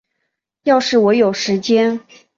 [0.63, 2.01] 要是我有时间